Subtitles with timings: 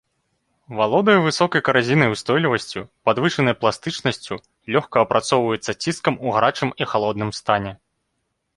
[0.77, 4.35] Валодае высокай каразійнай устойлівасцю, падвышанай пластычнасцю,
[4.75, 7.71] лёгка апрацоўваецца ціскам ў гарачым і халодным стане.